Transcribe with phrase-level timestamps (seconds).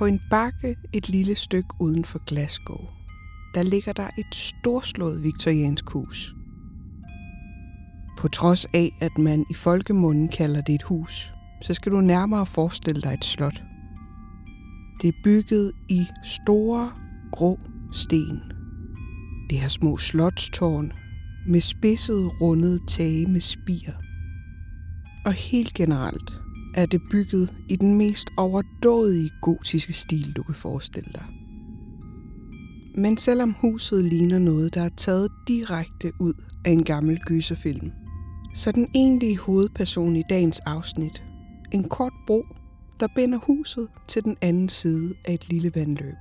[0.00, 2.80] På en bakke et lille stykke uden for Glasgow,
[3.54, 6.34] der ligger der et storslået viktoriansk hus.
[8.18, 11.32] På trods af, at man i folkemunden kalder det et hus,
[11.62, 13.62] så skal du nærmere forestille dig et slot.
[15.02, 16.92] Det er bygget i store,
[17.32, 17.58] grå
[17.92, 18.40] sten.
[19.50, 20.92] Det har små slotstårn
[21.48, 23.90] med spidsede, rundede tage med spir.
[25.24, 26.32] Og helt generelt
[26.74, 31.24] er det bygget i den mest overdådige gotiske stil, du kan forestille dig.
[32.94, 37.90] Men selvom huset ligner noget, der er taget direkte ud af en gammel gyserfilm,
[38.54, 41.22] så den egentlige hovedperson i dagens afsnit
[41.72, 42.44] en kort bro,
[43.00, 46.16] der binder huset til den anden side af et lille vandløb.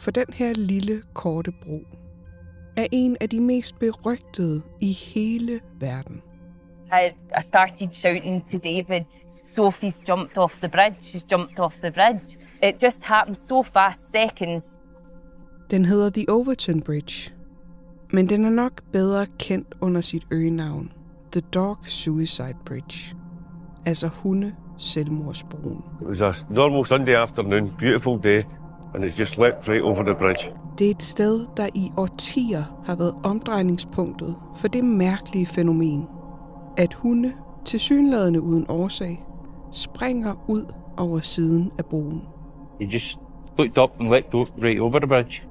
[0.00, 1.80] For den her lille, korte bro
[2.76, 6.20] er en af de mest berygtede i hele verden.
[6.92, 9.06] I, I started shouting to David,
[9.44, 12.38] Sophie's jumped off the bridge, she's jumped off the bridge.
[12.62, 14.78] It just happened so fast, seconds.
[15.70, 17.32] Den hedder The Overton Bridge,
[18.12, 20.92] men den er nok bedre kendt under sit øgenavn,
[21.32, 23.16] The Dog Suicide Bridge,
[23.86, 25.84] altså hunde selvmordsbroen.
[26.00, 28.42] It was a normal Sunday afternoon, beautiful day,
[28.94, 30.52] and it's just leapt right over the bridge.
[30.78, 36.08] Det er et sted, der i årtier har været omdrejningspunktet for det mærkelige fænomen,
[36.76, 37.32] at hunde,
[37.64, 39.24] tilsyneladende uden årsag,
[39.72, 40.64] springer ud
[40.96, 42.22] over siden af broen.
[42.80, 43.18] He just
[43.58, 45.42] looked up and leapt o- right over the bridge.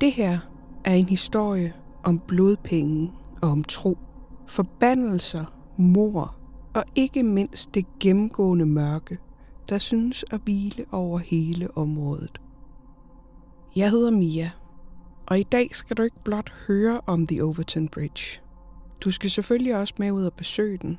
[0.00, 0.38] Det her
[0.84, 1.72] er en historie
[2.04, 3.98] om blodpenge og om tro,
[4.46, 5.44] forbandelser,
[5.76, 6.34] mor
[6.74, 9.18] og ikke mindst det gennemgående mørke,
[9.68, 12.40] der synes at hvile over hele området.
[13.76, 14.50] Jeg hedder Mia,
[15.26, 18.40] og i dag skal du ikke blot høre om The Overton Bridge.
[19.00, 20.98] Du skal selvfølgelig også med ud og besøge den,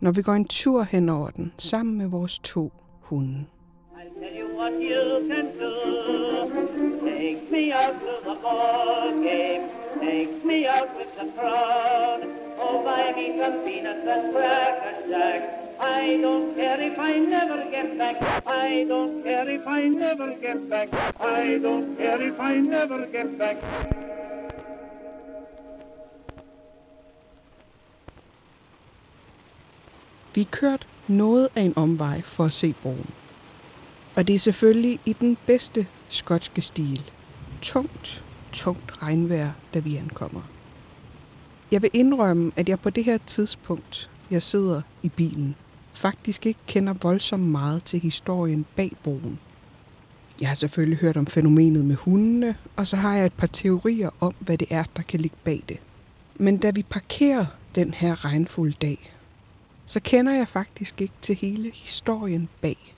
[0.00, 3.44] når vi går en tur hen over den sammen med vores to hunde.
[7.04, 9.70] Take me out to the ball game.
[10.00, 12.20] Take me out with the crowd.
[12.58, 15.62] Oh, buy me some peanuts and cracker jack.
[15.80, 18.16] I don't care if I never get back.
[18.46, 20.88] I don't care if I never get back.
[21.20, 23.56] I don't care if I never get back.
[30.34, 33.10] Vi er kørt noget af en omvej for at se broen.
[34.14, 37.02] Og det er selvfølgelig i den bedste skotske stil.
[37.62, 40.40] Tungt, tungt regnvejr, da vi ankommer.
[41.70, 45.54] Jeg vil indrømme, at jeg på det her tidspunkt, jeg sidder i bilen,
[45.92, 49.38] faktisk ikke kender voldsomt meget til historien bag broen.
[50.40, 54.10] Jeg har selvfølgelig hørt om fænomenet med hundene, og så har jeg et par teorier
[54.20, 55.78] om, hvad det er, der kan ligge bag det.
[56.36, 59.14] Men da vi parkerer den her regnfulde dag,
[59.92, 62.94] så kender jeg faktisk ikke til hele historien bag.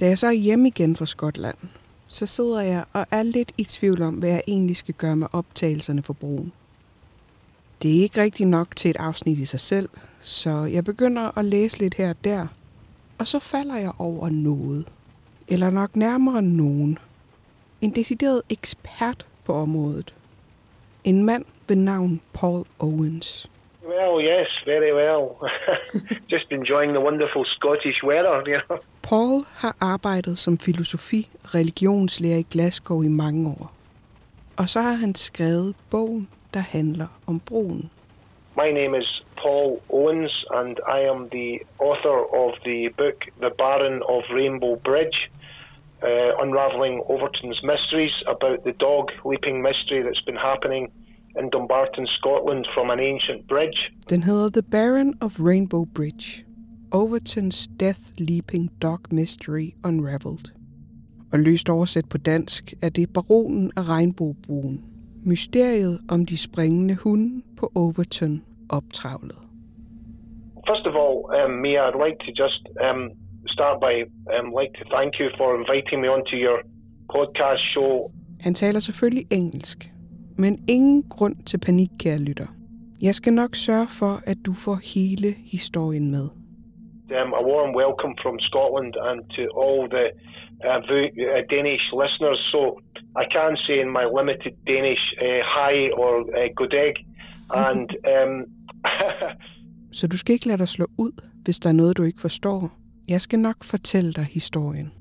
[0.00, 1.56] Da jeg så er hjemme igen fra Skotland,
[2.06, 5.26] så sidder jeg og er lidt i tvivl om, hvad jeg egentlig skal gøre med
[5.32, 6.52] optagelserne for broen.
[7.82, 9.88] Det er ikke rigtigt nok til et afsnit i sig selv,
[10.20, 12.46] så jeg begynder at læse lidt her og der,
[13.18, 14.88] og så falder jeg over noget.
[15.48, 16.98] Eller nok nærmere nogen.
[17.80, 20.14] En decideret ekspert på området.
[21.04, 23.50] En mand ved navn Paul Owens.
[23.86, 25.24] Well, yes, very well.
[26.32, 28.78] Just enjoying the wonderful Scottish weather, you know.
[29.02, 33.72] Paul har arbejdet som filosofi- religionslærer i Glasgow i mange år.
[34.56, 37.90] Og så har han skrevet bogen, der handler om broen.
[38.56, 41.50] My name is Paul Owens, and I am the
[41.88, 45.18] author of the book The Baron of Rainbow Bridge,
[46.08, 50.84] uh, unraveling Overton's mysteries about the dog leaping mystery that's been happening
[51.38, 53.78] in Dumbarton, Scotland, from an ancient bridge.
[54.10, 56.44] Den hedder The Baron of Rainbow Bridge.
[56.92, 60.46] Overton's Death Leaping Dog Mystery Unraveled.
[61.32, 64.84] Og løst oversat på dansk er det Baronen af Regnbogbroen.
[65.26, 69.38] Mysteriet om de springende hunde på Overton optravlet.
[70.68, 73.00] First of all, um, Mia, I'd like to just um,
[73.46, 73.94] start by
[74.34, 76.58] um, like to thank you for inviting me onto your
[77.14, 78.10] podcast show.
[78.40, 79.90] Han taler selvfølgelig engelsk,
[80.38, 82.46] men ingen grund til panik, kære lytter.
[83.02, 86.26] Jeg skal nok sørge for, at du får hele historien med.
[87.18, 90.06] Um, a warm welcome from Scotland and to all the
[90.68, 92.40] uh, vo- uh, Danish listeners.
[92.52, 92.60] So
[93.22, 96.94] I can say in my limited Danish, uh, hi or uh, good egg.
[97.66, 98.32] And um,
[99.98, 101.14] Så du skal ikke lade dig slå ud,
[101.44, 102.70] hvis der er noget, du ikke forstår.
[103.08, 104.92] Jeg skal nok fortælle dig historien.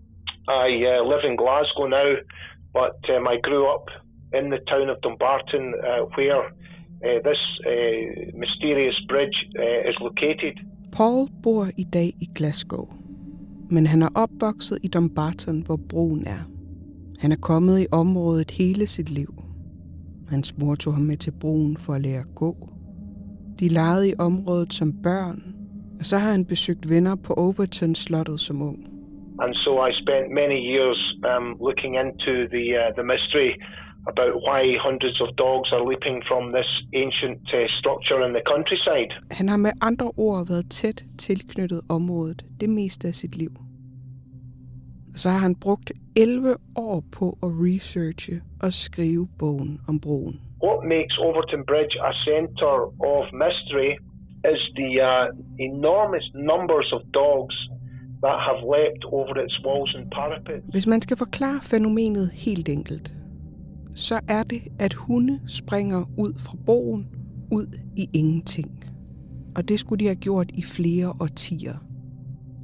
[0.69, 2.09] I uh, live in Glasgow now,
[2.79, 3.85] but um, I grew up
[4.37, 7.71] in the town of Dumbarton uh, where uh, this uh,
[8.43, 9.37] mysterious bridge
[9.89, 10.55] is located.
[10.97, 13.03] Paul bor i dag i Glasgow.
[13.73, 16.43] men han er opvokset i Dumbarton, hvor broen er.
[17.19, 19.33] Han er kommet i området hele sit liv.
[20.29, 22.53] Hans mor tog ham med til broen for at lære at gå.
[23.59, 25.39] De legede i området som børn,
[25.99, 28.79] og så har han besøgt venner på Overton slottet som ung.
[29.43, 30.99] And so I spent many years
[31.31, 33.51] um, looking into the uh, the mystery
[34.11, 36.69] about why hundreds of dogs are leaping from this
[37.03, 39.11] ancient uh, structure in the countryside.
[39.31, 43.51] Han har med andre ord været tæt tilknyttet området det meste af sit liv.
[45.15, 50.41] Så har han brugt 11 år på at researche og skrive bogen om broen.
[50.67, 52.75] What makes Overton Bridge a centre
[53.13, 53.91] of mystery
[54.53, 55.25] is the uh,
[55.69, 57.55] enormous numbers of dogs
[58.25, 60.65] that have leapt over its walls and parapets.
[60.71, 63.13] Hvis man skal forklare fænomenet helt enkelt,
[63.95, 67.07] så er det, at hunde springer ud fra broen
[67.51, 68.85] ud i ingenting.
[69.55, 71.75] Og det skulle de have gjort i flere årtier.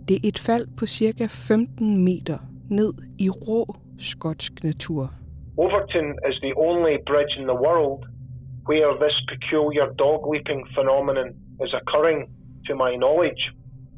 [0.07, 2.37] Det er et fald på cirka 15 meter
[2.69, 5.13] ned i rå skotsk natur.
[5.57, 8.01] Overton is the only bridge in the world
[8.69, 11.27] where this peculiar dog leaping phenomenon
[11.65, 12.19] is occurring,
[12.67, 13.41] to my knowledge.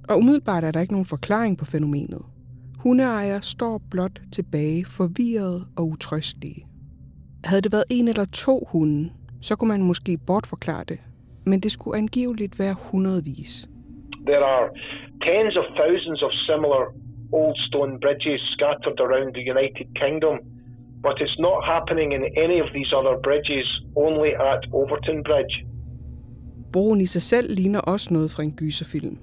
[0.10, 2.22] Og umiddelbart er der ikke nogen forklaring på fænomenet.
[2.80, 6.66] Hundeejere står blot tilbage forvirret og utrøstelige.
[7.44, 9.10] Havde det været en eller to hunde,
[9.42, 11.00] så kunne man måske bortforklare det.
[11.46, 13.70] Men det skulle angiveligt være hundredvis.
[14.30, 14.68] There are
[15.28, 16.84] tens of thousands of similar
[17.42, 20.36] old stone bridges scattered around the United Kingdom,
[21.06, 25.56] but it's not happening in any of these other bridges, only at Overton Bridge.
[26.74, 29.18] Broen i sig selv ligner også noget fra en gyserfilm.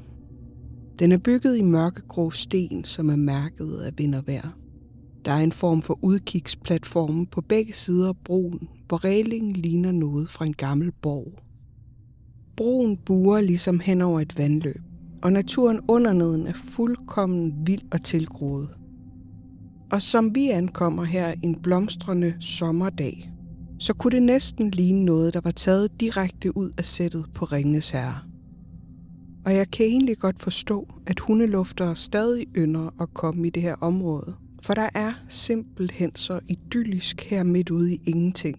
[0.99, 4.58] Den er bygget i mørkegrå sten, som er mærket af vind og vejr.
[5.29, 10.31] Der er en form for udkigsplatforme på begge sider af broen, hvor reglingen ligner noget
[10.31, 11.33] fra en gammel borg.
[12.57, 14.81] Broen buer ligesom hen over et vandløb,
[15.23, 18.69] og naturen under neden er fuldkommen vild og tilgroet.
[19.91, 23.33] Og som vi ankommer her en blomstrende sommerdag,
[23.79, 27.91] så kunne det næsten ligne noget, der var taget direkte ud af sættet på Ringens
[27.91, 28.19] Herre.
[29.47, 33.75] Og jeg kan egentlig godt forstå, at hundeluftere stadig ynder at komme i det her
[33.81, 34.35] område,
[34.67, 38.57] for der er simpelthen så idyllisk her midt ude i ingenting.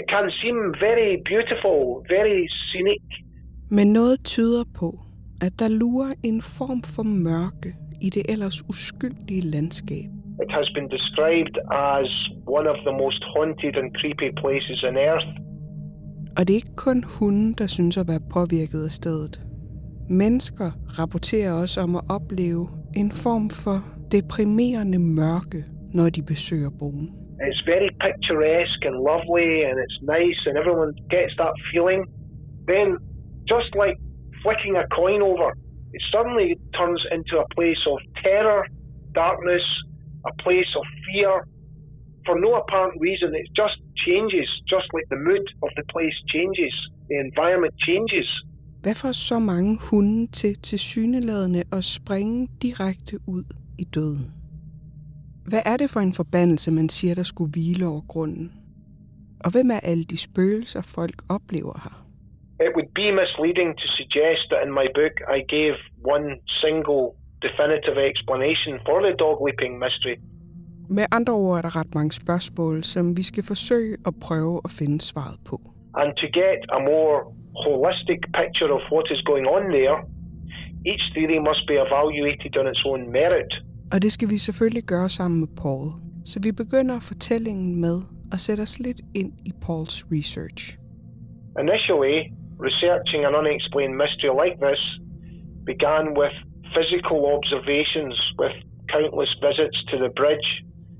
[0.00, 1.82] It can seem very beautiful,
[2.16, 3.02] very scenic,
[3.70, 4.88] Men noget tyder på,
[5.40, 10.08] at der lurer en form for mørke i det ellers uskyldige landskab.
[10.44, 12.08] It has been described as
[12.58, 15.28] one of the most haunted and creepy places on earth.
[16.36, 19.40] Og det er ikke kun hunden, der synes at være påvirket af stedet.
[20.10, 25.60] Mennesker rapporterer også om at opleve en form for deprimerende mørke,
[25.94, 27.06] når de besøger broen.
[27.48, 32.00] It's very picturesque and lovely and it's nice and everyone gets that feeling.
[32.70, 32.88] Then,
[33.52, 33.96] just like
[34.42, 35.48] flicking a coin over,
[35.96, 38.60] it suddenly turns into a place of terror,
[39.22, 39.64] darkness,
[40.30, 41.32] a place of fear.
[42.26, 46.74] For no apparent reason, it just changes, just like the mood of the place changes,
[47.08, 48.28] the environment changes.
[48.82, 53.44] Hvad får så mange hunde til tilsyneladende at springe direkte ud
[53.78, 54.32] i døden?
[55.50, 58.52] Hvad er det for en forbandelse, man siger, der skulle hvile over grunden?
[59.44, 61.96] Og hvem er alle de spøgelser, folk oplever her?
[62.66, 65.74] It would be misleading to suggest that in my book I gave
[66.14, 66.28] one
[66.62, 67.02] single
[67.46, 70.16] definitive explanation for the dog leaping mystery.
[70.96, 74.70] Med andre ord er der ret mange spørgsmål, som vi skal forsøge at prøve at
[74.78, 75.56] finde svaret på.
[76.00, 77.16] And to get a more
[77.66, 79.96] holistic picture of what is going on there,
[80.92, 83.52] each theory must be evaluated on its own merit.
[83.92, 85.86] Og det skal vi selvfølgelig gøre sammen med Paul.
[86.24, 87.96] Så vi begynder fortællingen med
[88.32, 90.60] at sætte os lidt ind i Pauls research.
[91.64, 92.16] Initially,
[92.68, 94.82] researching an unexplained mystery like this
[95.72, 96.36] began with
[96.74, 98.56] physical observations with
[98.94, 100.48] countless visits to the bridge.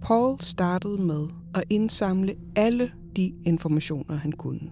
[0.07, 1.23] Paul startede med
[1.54, 4.66] at indsamle alle de informationer, han kunne.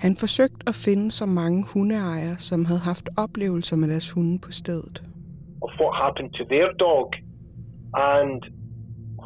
[0.00, 4.50] Han forsøgte at finde så mange hundeejere, som havde haft oplevelser med deres hunde på
[4.52, 4.96] stedet.
[5.66, 7.06] of what happened to their dog
[7.94, 8.42] and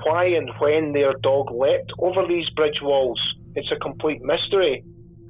[0.04, 3.22] why and when their dog leapt over these bridge walls.
[3.58, 4.76] It's a complete mystery.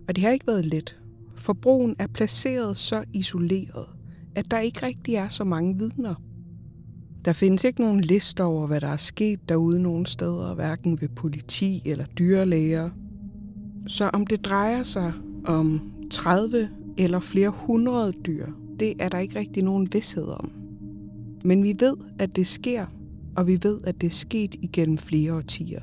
[0.08, 0.96] Og det har ikke været let,
[1.36, 3.86] for broen er placeret så isoleret,
[4.36, 6.14] at der ikke rigtig er så mange vidner.
[7.24, 11.08] Der findes ikke nogen lister over, hvad der er sket derude nogen steder, hverken ved
[11.16, 12.90] politi eller dyrlæger.
[13.86, 15.12] Så om det drejer sig
[15.46, 18.46] om 30 eller flere hundrede dyr,
[18.80, 20.52] det er der ikke rigtig nogen vidshed om.
[21.44, 22.86] Men vi ved, at det sker,
[23.38, 25.82] og vi ved, at det er sket igennem flere årtier.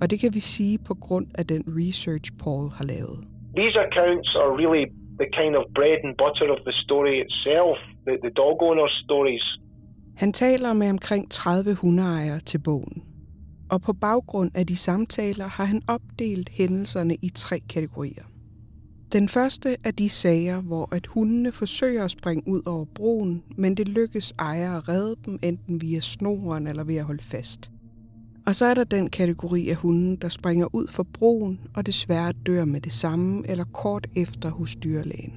[0.00, 3.18] Og det kan vi sige på grund af den research, Paul har lavet.
[3.60, 4.84] These accounts are really
[5.22, 7.76] the kind of bread and butter of the story itself,
[8.06, 9.46] the, the dog owner's stories.
[10.16, 13.02] Han taler med omkring 30 hundeejere til bogen.
[13.70, 18.24] Og på baggrund af de samtaler har han opdelt hændelserne i tre kategorier.
[19.12, 23.74] Den første er de sager, hvor at hundene forsøger at springe ud over broen, men
[23.74, 27.70] det lykkes ejer at redde dem enten via snoren eller ved at holde fast.
[28.46, 32.32] Og så er der den kategori af hunden, der springer ud for broen og desværre
[32.32, 35.32] dør med det samme eller kort efter hos dyrlægen.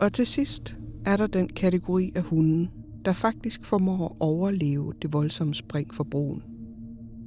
[0.00, 2.70] Og til sidst er der den kategori af hunden,
[3.04, 6.42] der faktisk formår at overleve det voldsomme spring for broen.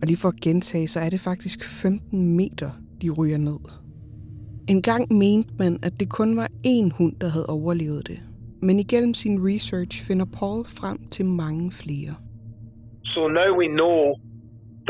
[0.01, 3.85] Og lige for at gentage, så er det faktisk 15 meter, de ryger ned.
[4.74, 8.20] En gang mente man, at det kun var én hund, der havde overlevet det.
[8.62, 12.14] Men igennem sin research finder Paul frem til mange flere.
[13.14, 14.00] So now we know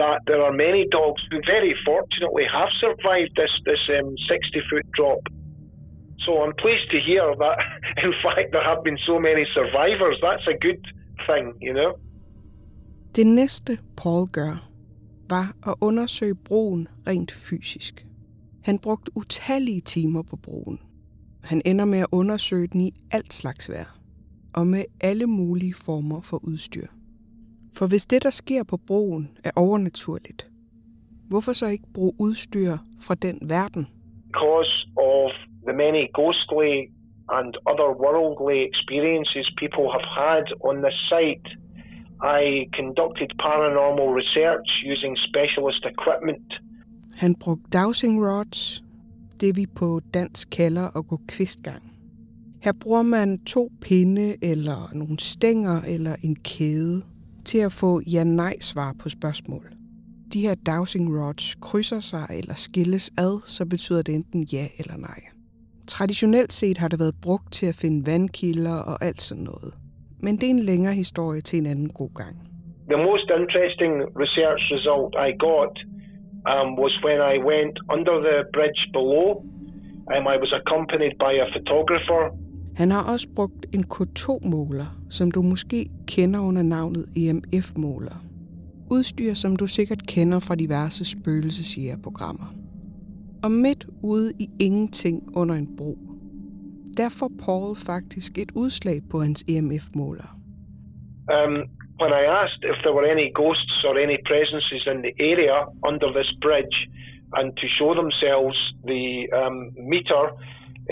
[0.02, 4.88] that there are many dogs who very fortunately have survived this this um, 60 foot
[4.98, 5.24] drop.
[6.24, 7.58] So I'm pleased to hear that
[8.08, 10.18] in fact there have been so many survivors.
[10.28, 10.84] That's a good
[11.28, 11.92] thing, you know.
[13.16, 14.70] Det næste Paul gør,
[15.30, 18.05] var at undersøge broen rent fysisk.
[18.68, 20.80] Han brugte utallige timer på broen.
[21.44, 23.90] Han ender med at undersøge den i alt slags vejr,
[24.58, 26.88] og med alle mulige former for udstyr.
[27.78, 30.42] For hvis det, der sker på broen, er overnaturligt,
[31.30, 32.72] hvorfor så ikke bruge udstyr
[33.06, 33.84] fra den verden?
[34.28, 34.74] Because
[35.14, 35.32] of
[35.68, 36.74] the many ghostly
[37.38, 41.48] and otherworldly experiences people have had on this site,
[42.42, 42.44] I
[42.80, 46.50] conducted paranormal research using specialist equipment.
[47.16, 48.84] Han brugte dowsing rods,
[49.42, 51.84] det vi på dansk kalder at gå kvistgang.
[52.62, 57.04] Her bruger man to pinde eller nogle stænger eller en kæde
[57.46, 59.66] til at få ja-nej-svar på spørgsmål.
[60.34, 64.98] De her dowsing rods krydser sig eller skilles ad, så betyder det enten ja eller
[64.98, 65.22] nej.
[65.88, 69.74] Traditionelt set har det været brugt til at finde vandkilder og alt sådan noget.
[70.20, 72.36] Men det er en længere historie til en anden god gang.
[72.94, 73.94] The most interesting
[74.24, 75.74] research result I got
[76.52, 79.28] um, was when I went under the bridge below.
[80.14, 82.22] Um, I was accompanied by a photographer.
[82.76, 88.24] Han har også brugt en K2-måler, som du måske kender under navnet EMF-måler.
[88.92, 92.54] Udstyr, som du sikkert kender fra diverse spøgelsesjægerprogrammer.
[93.44, 95.98] Og midt ude i ingenting under en bro,
[96.98, 100.38] der får Paul faktisk et udslag på hans EMF-måler.
[101.34, 101.58] Um,
[102.02, 105.58] when I asked if there were any ghosts or any presences in the area
[105.90, 106.78] under this bridge,
[107.38, 109.06] and to show themselves, the
[109.40, 110.24] um, meter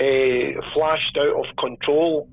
[0.04, 2.28] uh, flashed out of control.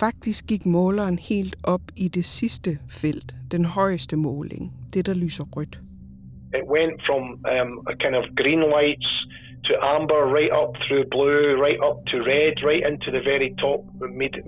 [0.00, 5.44] Faktisk gik måleren helt op i det sidste felt, den højeste måling, det der lyser
[5.56, 5.80] rødt.
[6.60, 7.22] It went from
[7.54, 9.10] um, a kind of green lights
[9.68, 13.80] to amber, right up through blue, right up to red, right into the very top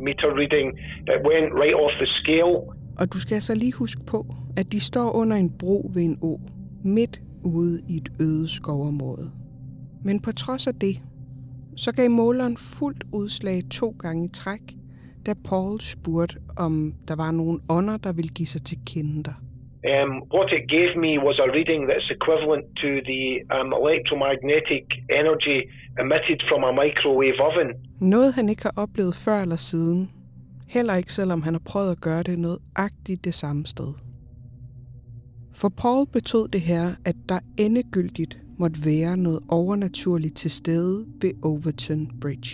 [0.09, 0.69] meter reading.
[1.14, 2.75] It went right off the scale.
[2.99, 6.19] Og du skal altså lige huske på, at de står under en bro ved en
[6.23, 6.41] å,
[6.85, 9.31] midt ude i et øde skovområde.
[10.05, 10.97] Men på trods af det,
[11.77, 14.63] så gav måleren fuldt udslag to gange i træk,
[15.27, 19.39] da Paul spurgte, om der var nogle ånder, der ville give sig til kende der.
[19.93, 23.25] Um, what it gave me was a reading that's equivalent to the
[23.57, 24.85] um, electromagnetic
[25.21, 25.59] energy
[26.03, 27.69] emitted from a microwave oven.
[28.01, 30.11] Noget han ikke har oplevet før eller siden.
[30.76, 33.93] Heller ikke selvom han har prøvet at gøre det noget agtigt det samme sted.
[35.61, 41.33] For Paul betød det her, at der endegyldigt måtte være noget overnaturligt til stede ved
[41.50, 42.52] Overton Bridge.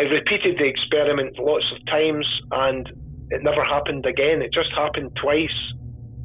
[0.00, 2.28] I repeated the experiment lots of times
[2.64, 2.80] and
[3.34, 4.38] it never happened again.
[4.46, 5.58] It just happened twice.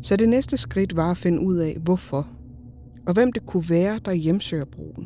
[0.08, 2.24] Så det næste skridt var at finde ud af, hvorfor.
[3.08, 5.06] Og hvem det kunne være, der hjemsøger broen.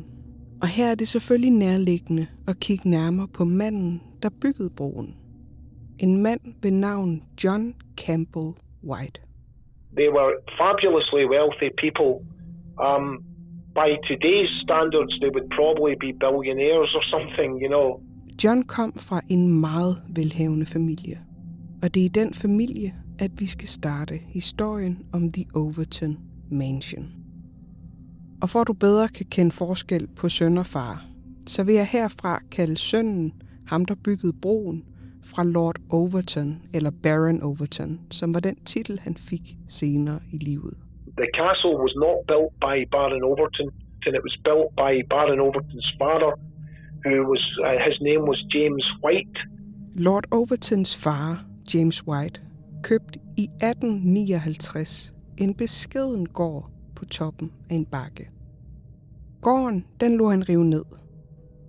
[0.62, 5.25] Og her er det selvfølgelig nærliggende at kigge nærmere på manden, der byggede broen.
[5.98, 8.50] En mand ved navn John Campbell
[8.84, 9.20] White.
[9.96, 12.12] They were fabulously wealthy people.
[12.88, 13.04] Um,
[13.74, 18.00] by today's standards, they would probably be billionaires or something, you know.
[18.42, 21.18] John kom fra en meget velhavende familie.
[21.82, 26.18] Og det er i den familie, at vi skal starte historien om The Overton
[26.50, 27.12] Mansion.
[28.42, 31.04] Og for at du bedre kan kende forskel på søn og far,
[31.46, 33.32] så vil jeg herfra kalde sønnen,
[33.66, 34.84] ham der byggede broen,
[35.30, 40.74] fra Lord Overton, eller Baron Overton, som var den titel, han fik senere i livet.
[41.22, 43.68] The castle was not built by Baron Overton,
[44.06, 46.32] and it was built by Baron Overton's father,
[47.06, 49.38] who was uh, his name was James White.
[50.08, 52.40] Lord Overtons far, James White,
[52.82, 58.28] købte i 1859 en beskeden gård på toppen af en bakke.
[59.42, 60.84] Gården, den lå han rive ned,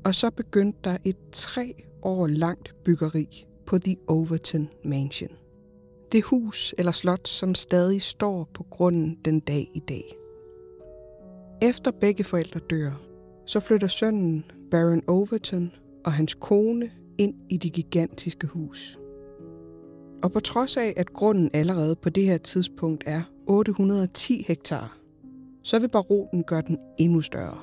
[0.05, 1.73] og så begyndte der et tre
[2.03, 5.31] år langt byggeri på The Overton Mansion.
[6.11, 10.17] Det hus eller slot, som stadig står på grunden den dag i dag.
[11.61, 12.91] Efter begge forældre dør,
[13.45, 15.71] så flytter sønnen Baron Overton
[16.05, 18.99] og hans kone ind i det gigantiske hus.
[20.23, 24.97] Og på trods af, at grunden allerede på det her tidspunkt er 810 hektar,
[25.63, 27.57] så vil baronen gøre den endnu større.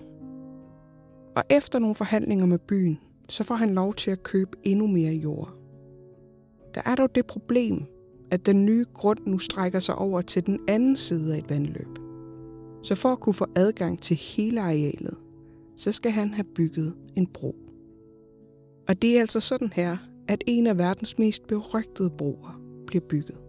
[1.37, 5.13] Og efter nogle forhandlinger med byen, så får han lov til at købe endnu mere
[5.13, 5.55] jord.
[6.75, 7.85] Der er dog det problem,
[8.31, 11.99] at den nye grund nu strækker sig over til den anden side af et vandløb.
[12.83, 15.17] Så for at kunne få adgang til hele arealet,
[15.77, 17.57] så skal han have bygget en bro.
[18.89, 19.97] Og det er altså sådan her,
[20.29, 23.41] at en af verdens mest berygtede broer bliver bygget.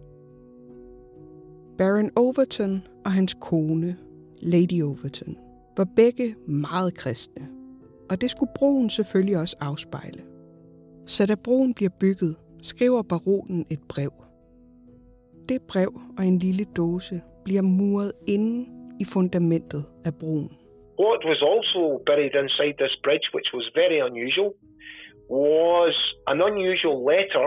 [1.78, 3.96] Baron Overton og hans kone,
[4.38, 5.36] Lady Overton,
[5.76, 7.48] var begge meget kristne,
[8.10, 10.22] og det skulle broen selvfølgelig også afspejle.
[11.06, 14.12] Så da broen bliver bygget, skriver baronen et brev.
[15.48, 18.66] Det brev og en lille dåse bliver muret inde
[19.00, 20.50] i fundamentet af broen.
[21.06, 24.50] What was also buried inside this bridge, which was very unusual,
[25.30, 25.96] was
[26.26, 27.46] an unusual letter.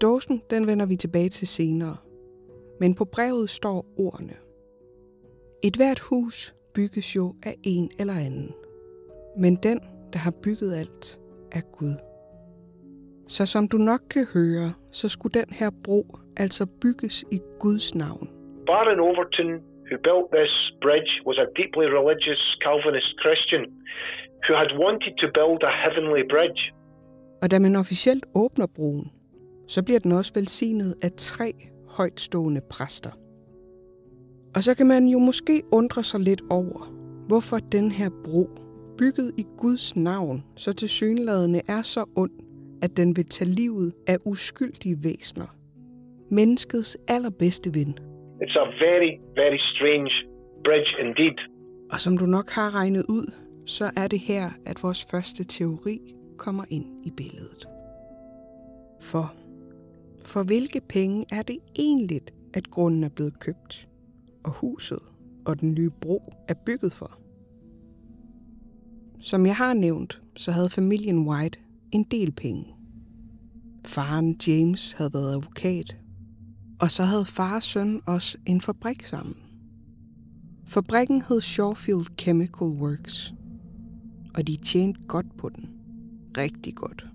[0.00, 1.96] Dåsen den vender vi tilbage til senere,
[2.80, 4.36] men på brevet står ordene.
[5.64, 8.54] Et hvert hus bygges jo af en eller anden,
[9.38, 9.80] men den,
[10.12, 11.20] der har bygget alt,
[11.52, 11.94] er Gud.
[13.28, 16.02] Så som du nok kan høre, så skulle den her bro
[16.36, 18.26] altså bygges i Guds navn.
[18.66, 19.50] Baron Overton,
[19.86, 20.52] who built this
[20.84, 23.64] bridge, was a deeply religious Calvinist Christian
[24.44, 26.60] who had wanted to build a heavenly bridge.
[27.42, 29.12] Og da man officielt åbner broen,
[29.68, 31.52] så bliver den også velsignet af tre
[31.88, 33.10] højtstående præster.
[34.54, 36.80] Og så kan man jo måske undre sig lidt over,
[37.28, 38.50] hvorfor den her bro,
[38.98, 42.30] bygget i Guds navn, så til synladende er så ond,
[42.82, 45.46] at den vil tage livet af uskyldige væsner.
[46.30, 47.98] Menneskets allerbedste ven.
[48.42, 50.12] It's a very, very strange
[50.64, 51.38] bridge indeed.
[51.92, 53.32] Og som du nok har regnet ud,
[53.66, 55.98] så er det her, at vores første teori
[56.38, 57.68] kommer ind i billedet.
[59.02, 59.34] For,
[60.26, 62.20] for hvilke penge er det egentlig,
[62.54, 63.88] at grunden er blevet købt,
[64.44, 64.98] og huset
[65.46, 67.25] og den nye bro er bygget for?
[69.20, 71.58] Som jeg har nævnt, så havde familien White
[71.92, 72.64] en del penge.
[73.84, 75.96] Faren James havde været advokat,
[76.80, 79.36] og så havde far og søn også en fabrik sammen.
[80.64, 83.34] Fabrikken hed Shawfield Chemical Works,
[84.34, 85.68] og de tjente godt på den.
[86.36, 87.06] Rigtig godt.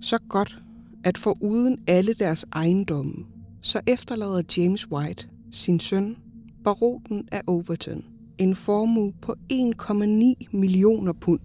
[0.00, 0.62] Så godt,
[1.04, 3.24] at for uden alle deres ejendomme,
[3.60, 6.16] så efterlader James White sin søn,
[6.64, 8.04] baronen af Overton,
[8.38, 11.40] en formue på 1,9 millioner pund.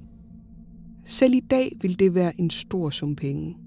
[1.05, 3.57] Selv i dag vil det være en stor sum penge.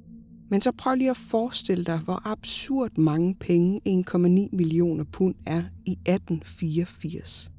[0.51, 4.21] Men så prøv lige at forestille dig, hvor absurd mange penge 1,9
[4.53, 7.51] millioner pund er i 1884.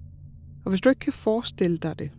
[0.65, 2.11] Og hvis du ikke kan forestille dig det,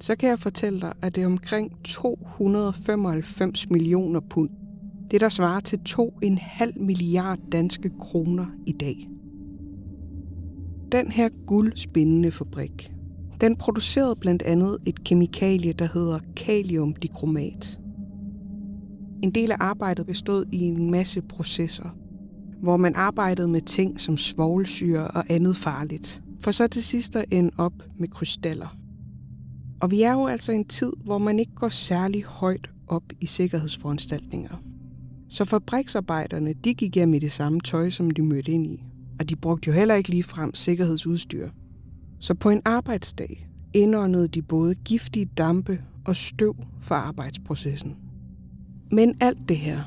[0.00, 4.50] så kan jeg fortælle dig, at det er omkring 295 millioner pund.
[5.10, 9.08] Det der svarer til 2,5 milliard danske kroner i dag.
[10.92, 12.92] Den her guldspindende fabrik,
[13.40, 17.80] den producerede blandt andet et kemikalie, der hedder kaliumdikromat.
[19.22, 21.96] En del af arbejdet bestod i en masse processer,
[22.62, 27.24] hvor man arbejdede med ting som svovlsyre og andet farligt, for så til sidst at
[27.30, 28.76] ende op med krystaller.
[29.80, 33.04] Og vi er jo altså i en tid, hvor man ikke går særlig højt op
[33.20, 34.62] i sikkerhedsforanstaltninger.
[35.28, 38.85] Så fabriksarbejderne, de gik hjem i det samme tøj, som de mødte ind i.
[39.18, 41.48] Og de brugte jo heller ikke lige frem sikkerhedsudstyr.
[42.20, 47.96] Så på en arbejdsdag indåndede de både giftige dampe og støv for arbejdsprocessen.
[48.92, 49.80] Men alt det her,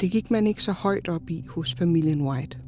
[0.00, 2.58] det gik man ikke så højt op i hos familien White.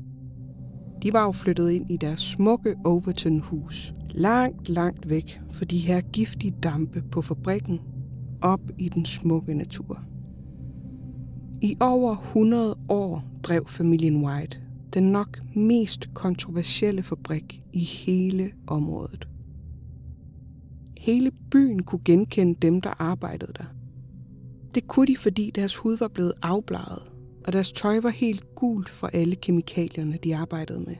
[1.02, 6.00] De var jo flyttet ind i deres smukke Overton-hus, langt, langt væk fra de her
[6.00, 7.80] giftige dampe på fabrikken,
[8.42, 10.02] op i den smukke natur.
[11.62, 14.65] I over 100 år drev familien White
[14.96, 19.28] den nok mest kontroversielle fabrik i hele området.
[20.98, 23.64] Hele byen kunne genkende dem, der arbejdede der.
[24.74, 27.12] Det kunne de, fordi deres hud var blevet afbladet,
[27.46, 30.96] og deres tøj var helt gult fra alle kemikalierne, de arbejdede med.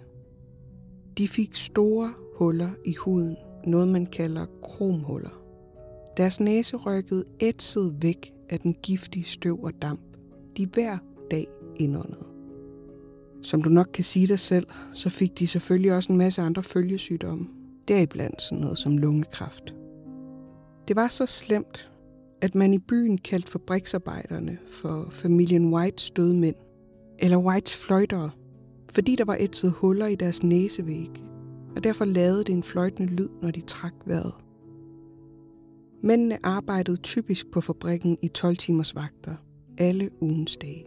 [1.19, 5.43] De fik store huller i huden, noget man kalder kromhuller.
[6.17, 10.01] Deres næse rykkede ætset væk af den giftige støv og damp,
[10.57, 10.99] de hver
[11.31, 11.47] dag
[11.81, 12.36] indåndede.
[13.47, 16.63] Som du nok kan sige dig selv, så fik de selvfølgelig også en masse andre
[16.63, 17.47] følgesygdomme.
[17.89, 19.75] Deriblandt sådan noget som lungekræft.
[20.89, 21.91] Det var så slemt,
[22.43, 26.57] at man i byen kaldte fabriksarbejderne for familien Whites døde mænd,
[27.19, 28.31] eller Whites fløjtere,
[28.91, 31.11] fordi der var ætset huller i deres næsevæg,
[31.77, 34.35] og derfor lavede det en fløjtende lyd, når de trak vejret.
[36.03, 39.35] Mændene arbejdede typisk på fabrikken i 12 timers vagter,
[39.79, 40.87] alle ugens dage.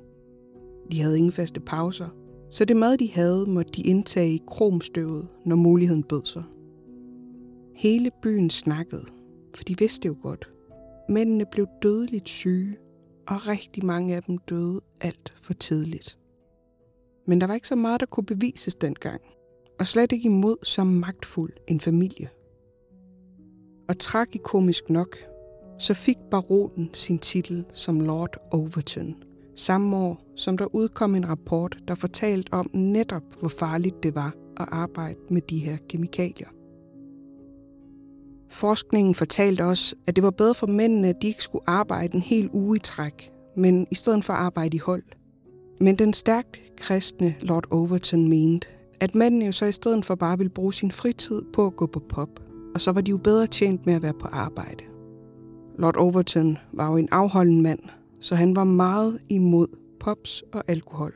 [0.92, 2.10] De havde ingen faste pauser,
[2.50, 6.44] så det mad, de havde, måtte de indtage i kromstøvet, når muligheden bød sig.
[7.76, 9.06] Hele byen snakkede,
[9.56, 10.50] for de vidste jo godt.
[11.10, 12.78] Mændene blev dødeligt syge,
[13.28, 16.18] og rigtig mange af dem døde alt for tidligt.
[17.28, 19.22] Men der var ikke så meget, der kunne bevises dengang,
[19.80, 22.30] og slet ikke imod så magtfuld en familie.
[23.90, 25.18] Og tragikomisk nok,
[25.80, 29.24] så fik baronen sin titel som Lord Overton,
[29.60, 34.34] samme år som der udkom en rapport, der fortalte om netop, hvor farligt det var
[34.58, 36.48] at arbejde med de her kemikalier.
[38.50, 42.22] Forskningen fortalte også, at det var bedre for mændene, at de ikke skulle arbejde en
[42.22, 45.04] hel uge i træk, men i stedet for at arbejde i hold.
[45.82, 48.68] Men den stærkt kristne Lord Overton mente,
[49.00, 51.86] at mændene jo så i stedet for bare ville bruge sin fritid på at gå
[51.86, 52.40] på pop,
[52.76, 54.84] og så var de jo bedre tjent med at være på arbejde.
[55.78, 57.80] Lord Overton var jo en afholden mand,
[58.20, 59.68] så han var meget imod
[60.00, 61.14] pops og alkohol.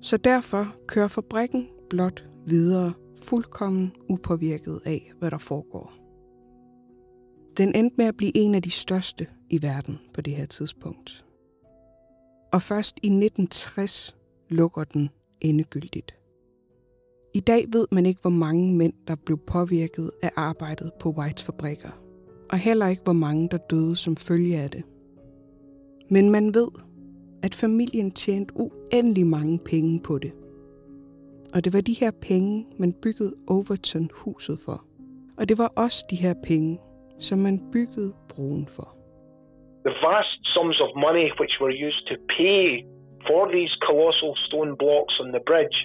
[0.00, 2.92] Så derfor kører fabrikken blot videre
[3.22, 5.92] fuldkommen upåvirket af, hvad der foregår.
[7.56, 11.24] Den endte med at blive en af de største i verden på det her tidspunkt.
[12.52, 14.16] Og først i 1960
[14.48, 15.08] lukker den
[15.40, 16.14] endegyldigt.
[17.34, 21.42] I dag ved man ikke, hvor mange mænd, der blev påvirket af arbejdet på Whites
[21.42, 21.90] fabrikker,
[22.50, 24.82] og heller ikke, hvor mange, der døde som følge af det.
[26.10, 26.68] Men man ved,
[27.42, 30.32] at familien tjente uendelig mange penge på det.
[31.54, 34.78] Og det var de her penge, man byggede Overton-huset for.
[35.38, 36.78] Og det var også de her penge,
[37.18, 38.88] som man byggede broen for.
[39.86, 42.62] The vast sums of money which were used to pay
[43.28, 45.78] for these colossal stone blocks on the bridge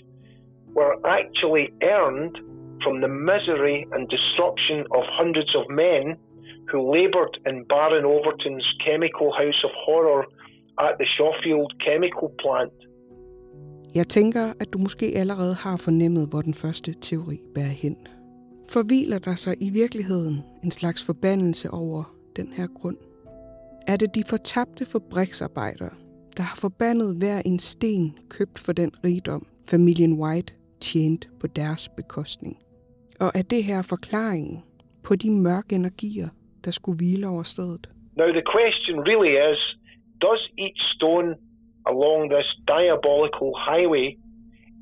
[0.78, 2.36] were actually earned
[2.84, 6.04] from the misery and destruction of hundreds of men
[6.72, 10.24] who laboured in Baron Overton's chemical house of horror
[10.86, 12.78] at the Shawfield chemical plant.
[13.96, 17.98] Jeg tænker, at du måske allerede har fornemmet, hvor den første teori bærer hen.
[18.70, 22.04] Forviler der sig i virkeligheden en slags forbandelse over
[22.36, 22.98] den her grund?
[23.88, 25.94] Er det de fortabte fabriksarbejdere,
[26.38, 31.90] der har forbandet hver en sten købt for den rigdom, familien White tjente på deres
[31.90, 32.58] bekostning?
[33.20, 34.64] Og er det her forklaringen
[35.04, 36.30] på de mørke energier,
[36.66, 37.90] der skulle hvile over stedet?
[38.18, 39.60] Now, the question really is
[40.22, 41.30] does each stone
[41.88, 44.18] along this diabolical highway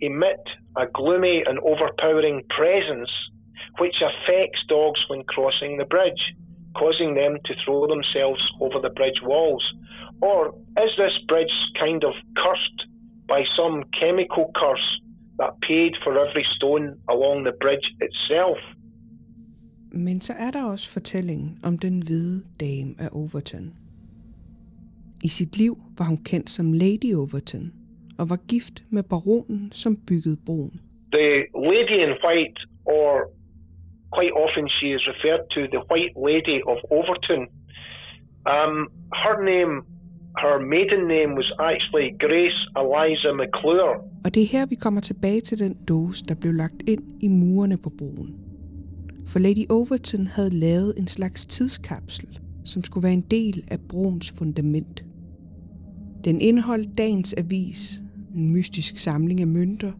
[0.01, 0.43] emit
[0.77, 3.11] a gloomy and overpowering presence
[3.77, 6.23] which affects dogs when crossing the bridge,
[6.75, 9.63] causing them to throw themselves over the bridge walls?
[10.21, 12.79] Or is this bridge kind of cursed
[13.27, 14.89] by some chemical curse
[15.37, 18.57] that paid for every stone along the bridge itself?
[19.91, 23.73] Men så er der også fortællingen om den hvide dame af Overton.
[25.23, 27.71] I sit liv var hun kendt som Lady Overton
[28.19, 30.81] og var gift med baronen, som byggede broen.
[31.17, 31.31] The
[31.71, 33.11] lady in white, or
[34.15, 37.41] quite often she is referred to the White Lady of Overton.
[38.53, 38.75] Um,
[39.23, 39.73] her name,
[40.41, 43.93] her maiden name was actually Grace Eliza McClure.
[44.25, 47.27] Og det er her, vi kommer tilbage til den dåse, der blev lagt ind i
[47.27, 48.48] murene på broen.
[49.31, 54.33] For Lady Overton havde lavet en slags tidskapsel, som skulle være en del af broens
[54.39, 55.03] fundament.
[56.25, 58.01] Den indeholdt dagens avis,
[58.35, 59.91] en mystisk samling af mønter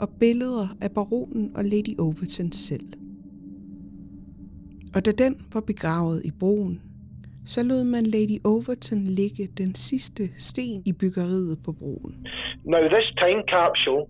[0.00, 2.88] og billeder af baronen og Lady Overton selv.
[4.94, 6.82] Og da den var begravet i broen,
[7.44, 12.14] så lod man Lady Overton ligge den sidste sten i byggeriet på broen.
[12.64, 14.04] Now, this time capsule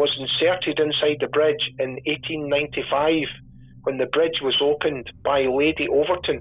[0.00, 3.41] was inserted inside the bridge in 1895
[3.86, 6.38] when the bridge was opened by Lady Overton.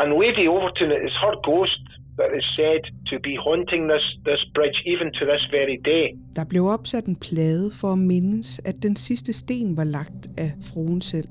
[0.00, 1.82] And Lady Overton, it is her ghost
[2.18, 6.06] that is said to be haunting this, this bridge even to this very day.
[6.36, 10.50] Der blev opsat en plade for at mindes, at den sidste sten var lagt af
[10.68, 11.28] fruen selv.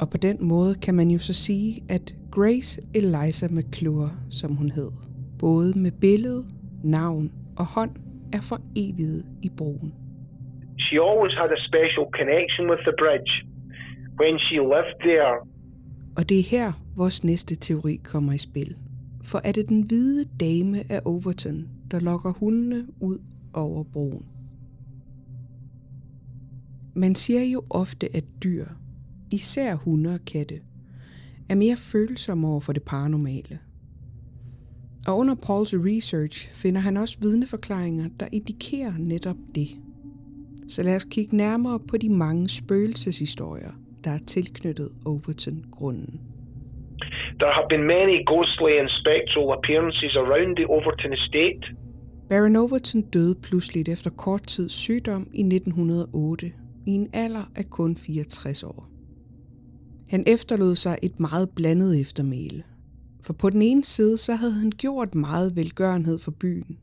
[0.00, 4.70] Og på den måde kan man jo så sige, at Grace Eliza McClure, som hun
[4.70, 4.90] hed,
[5.38, 6.44] både med billede,
[6.84, 7.90] navn og hånd,
[8.32, 9.94] er for evigt i broen.
[10.86, 13.32] She always had a special connection with the bridge
[14.20, 15.34] when she left there.
[16.16, 18.76] Og det er her, vores næste teori kommer i spil.
[19.24, 23.18] For er det den hvide dame af Overton, der lokker hundene ud
[23.54, 24.26] over broen?
[26.94, 28.66] Man siger jo ofte, at dyr,
[29.32, 30.60] især hunde og katte,
[31.48, 33.58] er mere følsomme over for det paranormale.
[35.06, 39.68] Og under Pauls research finder han også vidneforklaringer, der indikerer netop det.
[40.68, 43.72] Så lad os kigge nærmere på de mange spøgelseshistorier,
[44.04, 46.20] der er tilknyttet Overton-grunden.
[47.40, 51.62] There have been many ghostly and spectral appearances around the Overton estate.
[52.30, 56.52] Baron Overton døde pludseligt efter kort tids sygdom i 1908
[56.86, 58.88] i en alder af kun 64 år.
[60.10, 62.62] Han efterlod sig et meget blandet eftermæle.
[63.22, 66.78] For på den ene side, så havde han gjort meget velgørenhed for byen.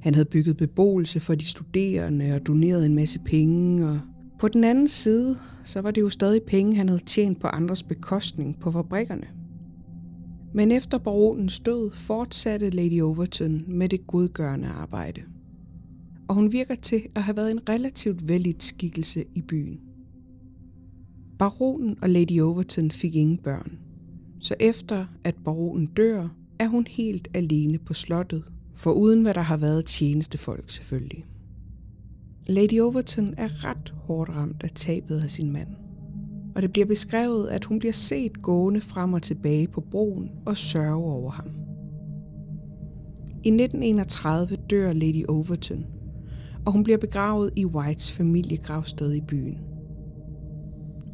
[0.00, 4.00] Han havde bygget beboelse for de studerende og doneret en masse penge, og
[4.38, 7.82] på den anden side, så var det jo stadig penge, han havde tjent på andres
[7.82, 9.26] bekostning på fabrikkerne.
[10.54, 15.22] Men efter baronens død fortsatte Lady Overton med det godgørende arbejde.
[16.28, 19.80] Og hun virker til at have været en relativt vældig skikkelse i byen.
[21.38, 23.78] Baronen og Lady Overton fik ingen børn,
[24.40, 28.44] så efter at baronen dør, er hun helt alene på slottet,
[28.74, 31.24] for uden hvad der har været tjenestefolk selvfølgelig.
[32.48, 35.68] Lady Overton er ret hårdt ramt af tabet af sin mand.
[36.54, 40.56] Og det bliver beskrevet, at hun bliver set gående frem og tilbage på broen og
[40.56, 41.50] sørge over ham.
[43.44, 45.86] I 1931 dør Lady Overton,
[46.66, 49.58] og hun bliver begravet i Whites familiegravsted i byen.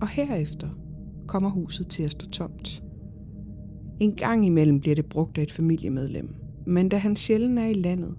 [0.01, 0.69] Og herefter
[1.29, 2.83] kommer huset til at stå tomt.
[4.01, 6.35] En gang imellem bliver det brugt af et familiemedlem,
[6.67, 8.17] men da han sjældent er i landet,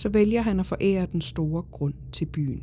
[0.00, 2.62] så vælger han at forære den store grund til byen.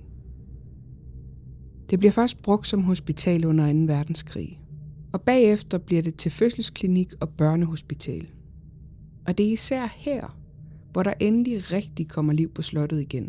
[1.89, 3.93] Det bliver først brugt som hospital under 2.
[3.93, 4.59] verdenskrig,
[5.13, 8.23] og bagefter bliver det til fødselsklinik og børnehospital.
[9.27, 10.37] Og det er især her,
[10.91, 13.27] hvor der endelig rigtig kommer liv på slottet igen,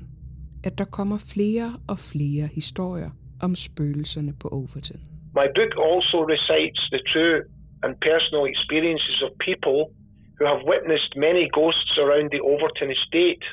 [0.64, 3.10] at der kommer flere og flere historier
[3.42, 5.00] om spøgelserne på Overton.
[5.40, 7.38] My book also recites the true
[7.84, 9.78] and personal experiences of people
[10.36, 13.44] who have witnessed many ghosts around the Overton estate.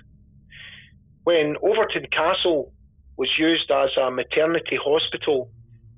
[1.24, 2.74] When Overton Castle
[3.18, 5.50] was used as a maternity hospital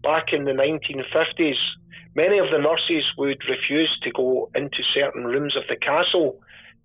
[0.03, 1.61] back in the 1950s,
[2.15, 6.27] many of the nurses would refuse to go into certain rooms of the castle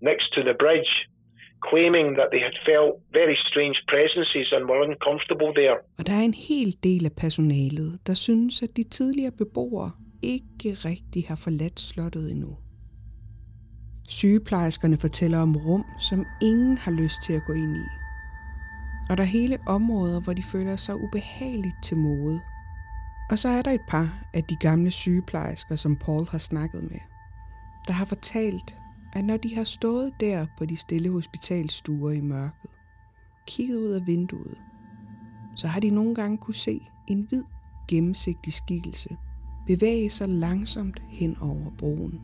[0.09, 0.93] next to the bridge,
[1.69, 5.77] claiming that they had felt very strange presences and were uncomfortable there.
[5.99, 9.91] Og der er en hel del af personalet, der synes, at de tidligere beboere
[10.23, 12.57] ikke rigtig har forladt slottet endnu.
[14.09, 17.98] Sygeplejerskerne fortæller om rum, som ingen har lyst til at gå ind i.
[19.09, 22.41] Og der er hele områder, hvor de føler sig ubehageligt til mode.
[23.29, 26.99] Og så er der et par af de gamle sygeplejersker, som Paul har snakket med,
[27.87, 28.79] der har fortalt,
[29.13, 32.69] at når de har stået der på de stille hospitalstuer i mørket,
[33.47, 34.57] kigget ud af vinduet,
[35.55, 37.43] så har de nogle gange kunne se en hvid,
[37.87, 39.17] gennemsigtig skikkelse
[39.69, 42.21] bevæge sig langsomt hen over broen.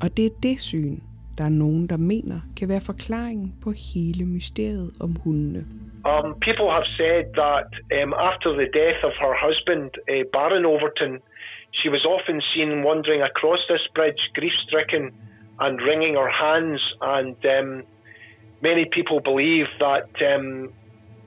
[0.00, 1.00] Og det er det syn,
[1.38, 5.62] der er nogen, der mener, kan være forklaringen på hele mysteriet om hundene.
[6.12, 11.14] Um, people have said that um, after the death of her husband, uh, Baron Overton,
[11.78, 15.04] she was often seen wandering across this bridge, grief stricken
[15.64, 16.80] and wringing her hands.
[17.16, 17.68] And um,
[18.68, 20.46] many people believe that um,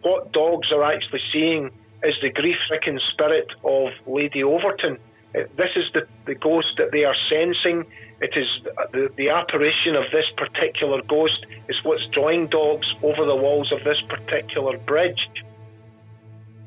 [0.07, 1.63] what dogs are actually seeing
[2.09, 4.95] is the grief stricken spirit of Lady Overton.
[5.35, 7.79] Uh, This is the, the ghost that they are sensing.
[8.27, 8.49] It is
[8.93, 13.79] the, the apparition of this particular ghost is what's drawing dogs over the walls of
[13.87, 15.23] this particular bridge.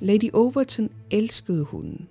[0.00, 2.08] Lady Overton elskede hunden,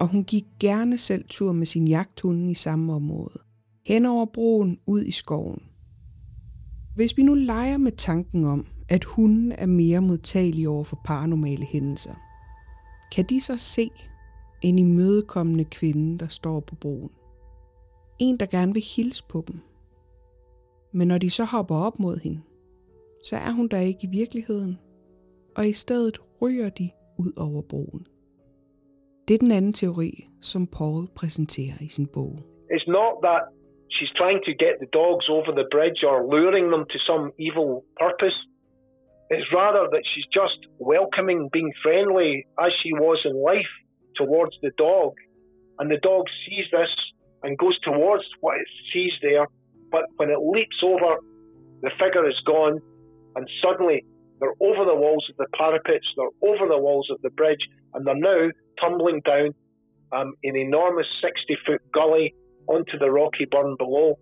[0.00, 3.38] og hun gik gerne selv tur med sin jagthunde i samme område.
[3.86, 5.62] Hen over broen ud i skoven.
[6.96, 11.64] Hvis vi nu leger med tanken om, at hunden er mere modtagelig over for paranormale
[11.64, 12.14] hændelser,
[13.14, 13.90] kan de så se
[14.62, 17.10] en imødekommende kvinde, der står på broen.
[18.24, 19.58] En, der gerne vil hilse på dem.
[20.92, 22.40] Men når de så hopper op mod hende,
[23.28, 24.74] så er hun der ikke i virkeligheden,
[25.56, 26.86] og i stedet ryger de
[27.18, 28.02] ud over broen.
[29.26, 30.12] Det er den anden teori,
[30.50, 32.32] som Paul præsenterer i sin bog.
[32.74, 33.42] It's not that
[33.94, 37.70] she's trying to get the dogs over the bridge or luring them to some evil
[38.04, 38.38] purpose.
[39.34, 40.60] It's rather that she's just
[40.92, 42.30] welcoming, being friendly
[42.64, 43.72] as she was in life
[44.20, 45.12] towards the dog.
[45.78, 46.92] And the dog sees this
[47.42, 49.46] and goes towards what it sees there.
[49.90, 51.16] But when it leaps over,
[51.82, 52.80] the figure is gone,
[53.36, 54.04] and suddenly
[54.40, 58.06] they're over the walls of the parapets, they're over the walls of the bridge, and
[58.06, 58.50] they're now
[58.80, 59.50] tumbling down
[60.12, 62.34] um, an enormous 60 foot gully
[62.68, 64.18] onto the rocky burn below.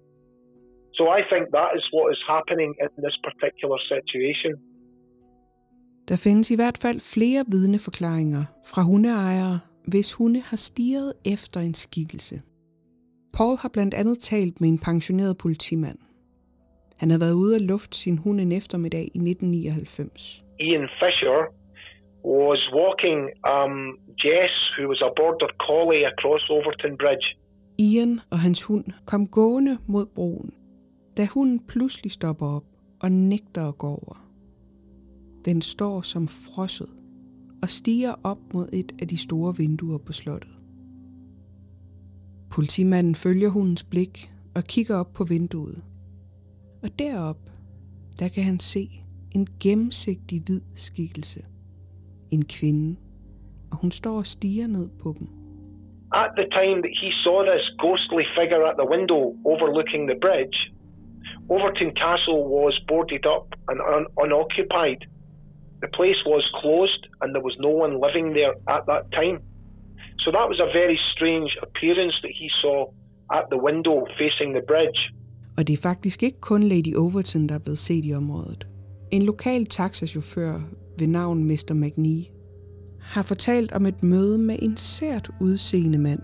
[0.95, 4.53] So I think that is what is happening in this particular situation.
[6.09, 11.75] Der findes i hvert fald flere vidneforklaringer fra hundeejere, hvis hunde har stiget efter en
[11.75, 12.41] skikkelse.
[13.41, 15.99] Paul har blandt andet talt med en pensioneret politimand.
[16.97, 20.45] Han havde været ude at lufte sin hund en eftermiddag i 1999.
[20.67, 21.39] Ian Fisher
[22.25, 23.21] was walking
[23.55, 23.77] um,
[24.25, 27.27] Jess, who was a border collie, across Overton Bridge.
[27.79, 30.51] Ian og hans hund kom gående mod broen,
[31.17, 32.67] da hunden pludselig stopper op
[33.03, 34.17] og nægter at gå over.
[35.45, 36.91] Den står som frosset
[37.63, 40.60] og stiger op mod et af de store vinduer på slottet.
[42.55, 45.79] Politimanden følger hundens blik og kigger op på vinduet.
[46.83, 47.41] Og derop,
[48.19, 48.85] der kan han se
[49.37, 51.41] en gennemsigtig hvid skikkelse.
[52.35, 52.97] En kvinde,
[53.71, 55.29] og hun står og stiger ned på dem.
[56.23, 60.57] At the time that he saw this ghostly figure at the window overlooking the bridge,
[61.55, 65.01] Overton Castle was boarded up and un- unoccupied.
[65.85, 69.39] The place was closed and there was no one living there at that time.
[70.23, 72.79] So that was a very strange appearance that he saw
[73.39, 75.01] at the window facing the bridge.
[75.57, 78.67] Og det er faktisk ikke kun Lady Overton, der er blevet set i området.
[79.13, 80.55] En lokal taxachauffør
[80.99, 81.73] ved navn Mr.
[81.83, 82.25] McNee
[83.13, 86.23] har fortalt om et møde med en sært udseende mand.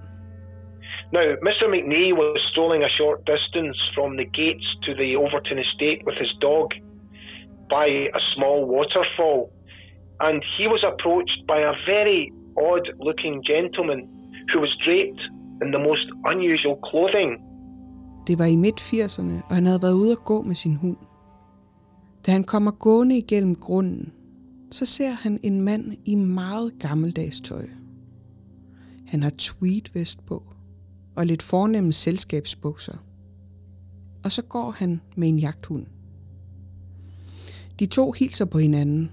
[1.12, 1.66] Now, Mr.
[1.72, 6.32] McNee was strolling a short distance from the gates to the Overton estate with his
[6.48, 6.66] dog
[7.76, 7.87] by
[8.18, 9.40] a small waterfall,
[10.26, 12.20] and he was approached by a very
[12.71, 14.01] odd looking gentleman
[14.49, 15.23] who was draped
[15.62, 17.31] in the most unusual clothing.
[18.27, 20.97] Det var i midt-80'erne, og han havde været ude at gå med sin hund.
[22.27, 24.12] Da han kommer gående igennem grunden,
[24.71, 27.66] så ser han en mand i meget gammeldags tøj.
[29.07, 30.42] Han har tweedvest på
[31.16, 32.97] og lidt fornemme selskabsbukser.
[34.25, 35.87] Og så går han med en jagthund.
[37.79, 39.12] De to hilser på hinanden,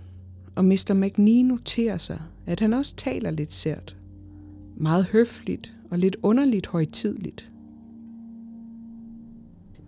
[0.56, 0.94] og Mr.
[0.94, 3.96] McNee noterer sig, at han også taler lidt sært.
[4.78, 7.50] Meget høfligt og lidt underligt højtidligt.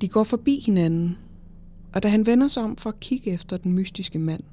[0.01, 1.17] De går forbi hinanden,
[1.93, 4.43] og da han vender sig om for at kigge efter den mystiske mand,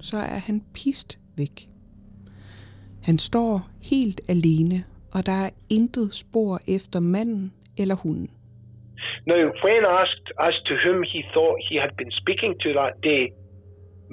[0.00, 1.68] så er han pist væk.
[3.02, 8.30] Han står helt alene, og der er intet spor efter manden eller hunden.
[9.26, 13.22] Now, when asked as to whom he thought he had been speaking to that day,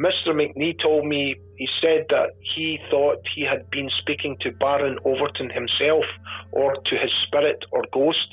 [0.08, 0.30] Mr.
[0.40, 5.50] McNee told me he said that he thought he had been speaking to Baron Overton
[5.60, 6.06] himself
[6.54, 8.30] or to his spirit or ghost.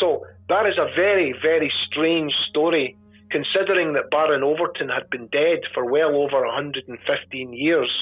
[0.00, 0.06] So
[0.48, 2.96] that is a very, very strange story,
[3.36, 7.92] considering that Baron Overton had been dead for well over 115 years.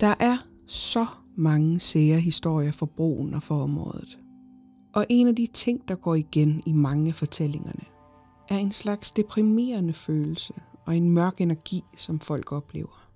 [0.00, 4.18] Der er så mange sære historier for broen og for området.
[4.94, 7.84] Og en af de ting, der går igen i mange af fortællingerne,
[8.50, 10.52] er en slags deprimerende følelse
[10.86, 13.08] og en mørk energi, som folk oplever.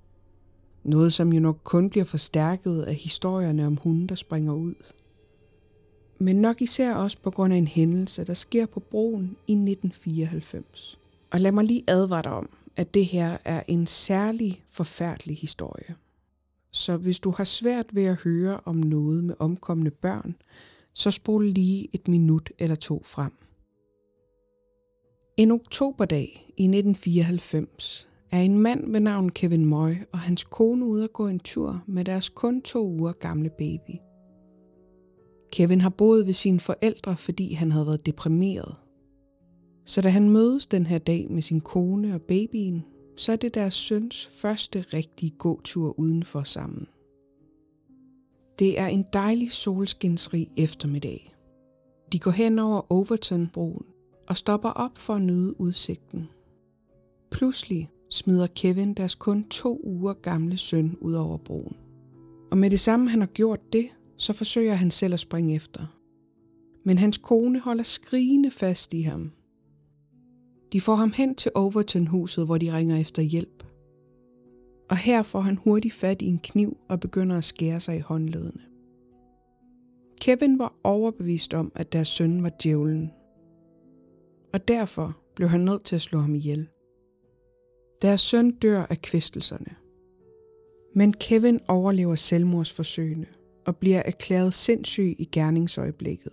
[0.84, 4.74] Noget, som jo nok kun bliver forstærket af historierne om hunde, der springer ud.
[6.18, 10.98] Men nok især også på grund af en hændelse, der sker på broen i 1994.
[11.30, 15.94] Og lad mig lige advare dig om, at det her er en særlig forfærdelig historie.
[16.72, 20.34] Så hvis du har svært ved at høre om noget med omkomne børn,
[20.92, 23.32] så spol lige et minut eller to frem.
[25.36, 31.04] En oktoberdag i 1994 er en mand ved navn Kevin Moy og hans kone ude
[31.04, 33.96] at gå en tur med deres kun to uger gamle baby.
[35.52, 38.76] Kevin har boet ved sine forældre, fordi han havde været deprimeret.
[39.84, 42.84] Så da han mødes den her dag med sin kone og babyen,
[43.16, 46.86] så er det deres søns første rigtige gåtur udenfor sammen.
[48.58, 51.34] Det er en dejlig solskinsrig eftermiddag.
[52.12, 53.86] De går hen over Overton-broen
[54.30, 56.28] og stopper op for at nyde udsigten.
[57.30, 61.76] Pludselig smider Kevin deres kun to uger gamle søn ud over broen.
[62.50, 65.86] Og med det samme han har gjort det, så forsøger han selv at springe efter.
[66.84, 69.32] Men hans kone holder skrigende fast i ham.
[70.72, 73.66] De får ham hen til Overton-huset, hvor de ringer efter hjælp.
[74.90, 78.00] Og her får han hurtigt fat i en kniv og begynder at skære sig i
[78.00, 78.62] håndledene.
[80.20, 83.10] Kevin var overbevist om, at deres søn var djævlen.
[84.52, 86.68] Og derfor blev han nødt til at slå ham ihjel.
[88.02, 89.76] Deres søn dør af kvæstelserne.
[90.94, 93.26] Men Kevin overlever selvmordsforsøgene
[93.66, 96.32] og bliver erklæret sindssyg i gerningsøjeblikket.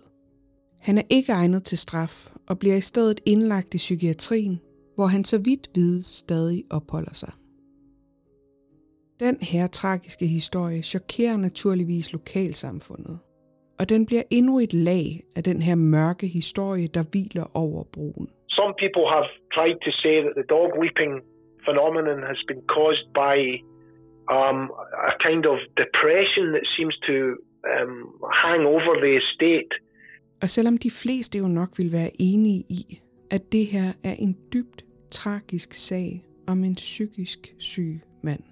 [0.80, 4.60] Han er ikke egnet til straf og bliver i stedet indlagt i psykiatrien,
[4.94, 7.32] hvor han så vidt vides stadig opholder sig.
[9.20, 13.18] Den her tragiske historie chokerer naturligvis lokalsamfundet,
[13.80, 15.06] og den bliver endnu et lag
[15.36, 18.28] af den her mørke historie, der hviler over broen.
[18.58, 19.26] Some people have
[19.56, 21.12] tried to say that the dog leaping
[21.66, 23.36] phenomenon has been caused by
[24.36, 24.58] um,
[25.10, 27.16] a kind of depression that seems to
[27.72, 27.94] um,
[28.44, 29.72] hang over the estate.
[30.42, 33.00] Og selvom de fleste jo nok vil være enige i,
[33.30, 38.44] at det her er en dybt tragisk sag om en psykisk syg mand,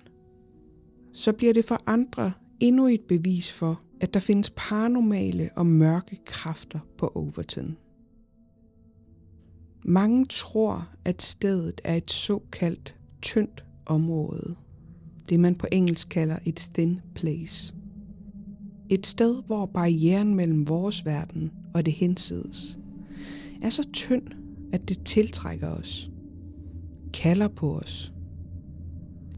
[1.12, 6.18] så bliver det for andre endnu et bevis for, at der findes paranormale og mørke
[6.24, 7.76] kræfter på Overton.
[9.84, 14.56] Mange tror, at stedet er et såkaldt tyndt område.
[15.28, 17.74] Det man på engelsk kalder et thin place.
[18.88, 22.78] Et sted, hvor barrieren mellem vores verden og det hensides
[23.62, 24.22] er så tynd,
[24.72, 26.10] at det tiltrækker os.
[27.12, 28.12] Kalder på os.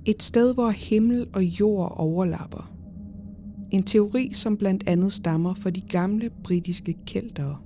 [0.05, 2.78] Et sted, hvor himmel og jord overlapper.
[3.73, 7.57] En teori, som blandt andet stammer fra de gamle britiske kældere.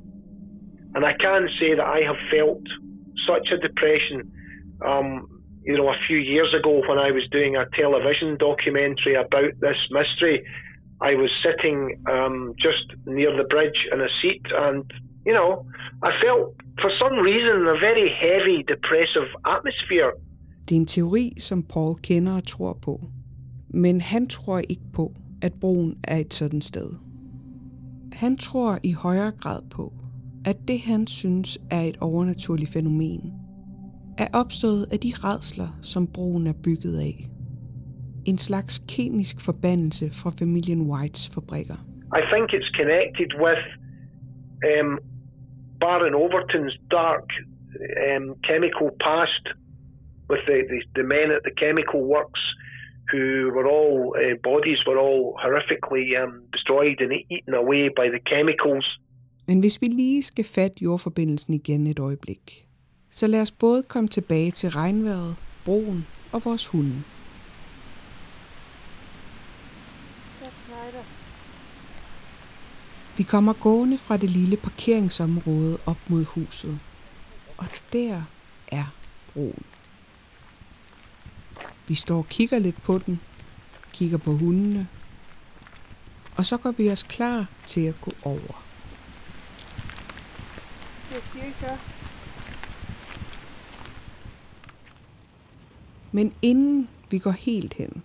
[0.95, 2.67] And I can say that I have felt
[3.29, 4.19] such a depression.
[4.91, 5.09] Um,
[5.69, 9.81] you know, a few years ago when I was doing a television documentary about this
[9.99, 10.37] mystery,
[11.11, 11.79] I was sitting
[12.15, 12.87] um, just
[13.19, 14.85] near the bridge in a seat, and
[15.27, 15.51] you know,
[16.09, 16.45] I felt
[16.83, 20.13] for some reason a very heavy, depressive atmosphere.
[20.69, 23.01] Det er en teori, som Paul kender og tror på.
[23.69, 25.13] Men han tror ikke på,
[25.43, 26.91] at broen er et sådan sted.
[28.13, 29.93] Han tror i højere grad på,
[30.47, 33.33] at det han synes er et overnaturligt fænomen,
[34.19, 37.17] er opstået af de redsler, som broen er bygget af.
[38.27, 41.79] En slags kemisk forbandelse fra familien Whites fabrikker.
[42.21, 43.63] I think it's connected with
[44.71, 44.91] um,
[45.81, 47.27] Baron Overton's dark
[48.09, 49.45] um, chemical past
[50.31, 52.43] with the, the, the men at the chemical works
[53.11, 53.25] who
[53.57, 58.87] were all, uh, bodies were all horrifically um, destroyed and eaten away by the chemicals.
[59.47, 62.69] Men hvis vi lige skal fatte jordforbindelsen igen et øjeblik,
[63.11, 67.03] så lad os både komme tilbage til regnvejret, broen og vores hunde.
[73.17, 76.81] Vi kommer gående fra det lille parkeringsområde op mod huset.
[77.57, 78.23] Og der
[78.73, 78.85] er
[79.33, 79.72] broen.
[81.89, 83.21] Vi står og kigger lidt på den,
[83.93, 84.89] kigger på hundene,
[86.37, 88.65] og så går vi os klar til at gå over.
[91.11, 91.77] Hvad siger så?
[96.13, 98.03] Men inden vi går helt hen,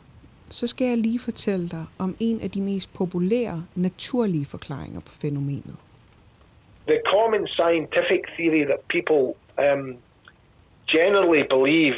[0.50, 5.12] så skal jeg lige fortælle dig om en af de mest populære naturlige forklaringer på
[5.12, 5.76] fænomenet.
[6.88, 9.24] The common scientific theory that people
[9.66, 9.98] um,
[10.88, 11.96] generally believe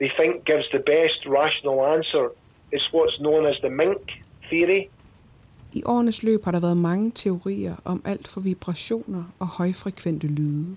[0.00, 2.24] they think gives the best rational answer
[2.72, 4.02] is what's known as the mink
[4.50, 4.82] theory.
[5.72, 10.76] I årenes løb har der været mange teorier om alt fra vibrationer og højfrekvente lyde,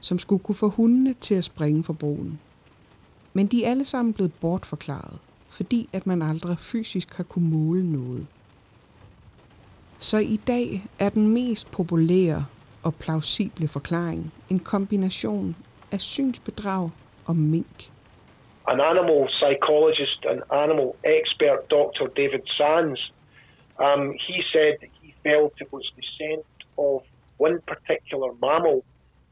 [0.00, 2.40] som skulle kunne få hundene til at springe fra broen.
[3.32, 5.18] Men de er alle sammen blevet bortforklaret,
[5.48, 8.26] fordi at man aldrig fysisk har kunne måle noget.
[9.98, 12.46] Så i dag er den mest populære
[12.82, 15.56] og plausible forklaring en kombination
[15.92, 16.90] af synsbedrag
[17.24, 17.90] og mink.
[18.66, 22.04] An animal psychologist and animal expert, Dr.
[22.20, 23.12] David Sands,
[23.86, 26.46] um, he said that he felt it was the scent
[26.78, 27.02] of
[27.46, 28.78] one particular mammal,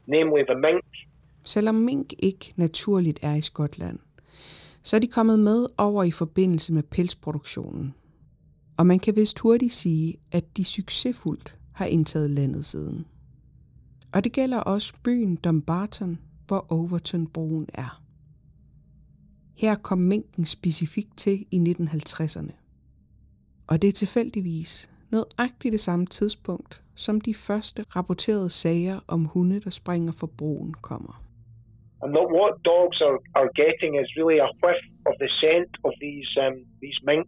[0.07, 0.85] namely the mink,
[1.43, 3.99] Selvom mink ikke naturligt er i Skotland,
[4.81, 7.95] så er de kommet med over i forbindelse med pelsproduktionen.
[8.77, 13.07] Og man kan vist hurtigt sige, at de succesfuldt har indtaget landet siden.
[14.13, 18.01] Og det gælder også byen Dumbarton, hvor Overton-broen er.
[19.61, 22.53] Her kom minken specifikt til i 1950'erne.
[23.69, 29.59] Og det er tilfældigvis nøjagtigt det samme tidspunkt, som de første rapporterede sager om hunde,
[29.59, 31.29] der springer fra broen, kommer.
[32.01, 35.93] and that what dogs are, are getting is really a whiff of the scent of
[36.03, 37.27] these um, these mink,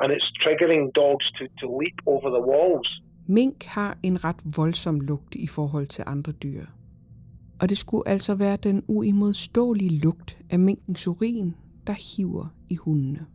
[0.00, 2.88] and it's triggering dogs to, to leap over the walls.
[3.26, 6.64] Mink har en ret voldsom lugt i forhold til andre dyr.
[7.64, 11.54] Og det skulle altså være den uimodståelige lugt af minkens urin,
[11.86, 13.26] der hiver i hundene.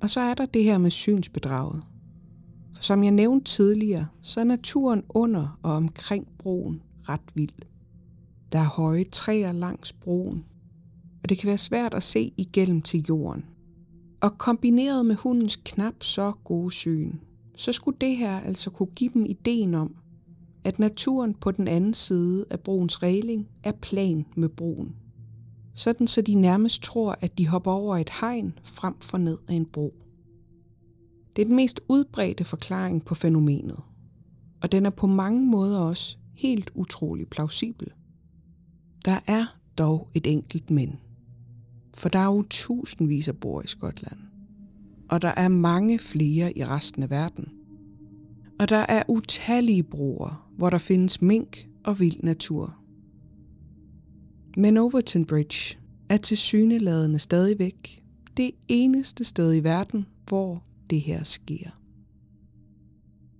[0.00, 1.82] Og så er der det her med synsbedraget.
[2.74, 7.62] For som jeg nævnte tidligere, så er naturen under og omkring broen ret vild.
[8.52, 10.44] Der er høje træer langs broen,
[11.22, 13.44] og det kan være svært at se igennem til jorden.
[14.20, 17.12] Og kombineret med hundens knap så gode syn,
[17.56, 19.96] så skulle det her altså kunne give dem ideen om,
[20.66, 24.96] at naturen på den anden side af broens regling er plan med broen.
[25.74, 29.54] Sådan så de nærmest tror, at de hopper over et hegn frem for ned af
[29.54, 29.94] en bro.
[31.36, 33.80] Det er den mest udbredte forklaring på fænomenet,
[34.62, 37.92] og den er på mange måder også helt utrolig plausibel.
[39.04, 40.98] Der er dog et enkelt men.
[41.96, 44.18] For der er jo tusindvis af bor i Skotland.
[45.08, 47.48] Og der er mange flere i resten af verden.
[48.60, 52.76] Og der er utallige broer, hvor der findes mink og vild natur.
[54.56, 55.78] Men Overton Bridge
[56.08, 58.02] er til syneladende stadigvæk
[58.36, 61.70] det eneste sted i verden, hvor det her sker.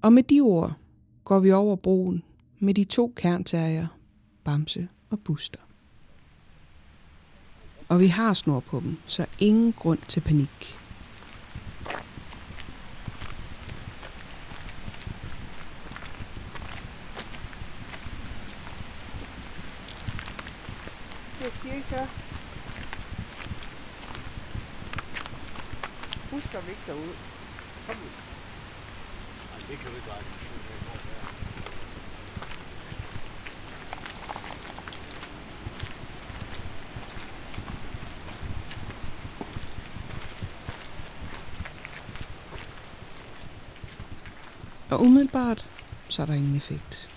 [0.02, 0.72] Og med de ord
[1.24, 2.22] går vi over broen
[2.58, 3.86] med de to kernterrier,
[4.44, 5.60] Bamse og Buster.
[7.88, 10.76] Og vi har snor på dem, så ingen grund til panik.
[21.66, 22.06] Så?
[26.30, 27.14] Buster vi ikke derud.
[27.86, 28.10] Kom ud.
[29.68, 30.26] Det kan du ikke række.
[44.90, 45.66] Og umiddelbart,
[46.08, 47.10] så er der ingen effekt.